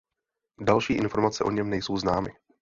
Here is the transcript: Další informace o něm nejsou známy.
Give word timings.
Další 0.61 0.93
informace 0.93 1.43
o 1.43 1.51
něm 1.51 1.69
nejsou 1.69 1.97
známy. 1.97 2.29